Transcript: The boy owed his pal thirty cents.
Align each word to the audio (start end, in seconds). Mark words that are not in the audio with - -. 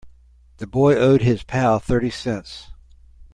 The 0.57 0.65
boy 0.65 0.95
owed 0.95 1.21
his 1.21 1.43
pal 1.43 1.77
thirty 1.77 2.09
cents. 2.09 2.71